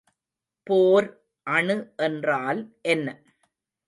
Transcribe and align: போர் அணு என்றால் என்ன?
போர் 0.67 1.07
அணு 1.47 1.75
என்றால் 1.97 2.61
என்ன? 2.85 3.07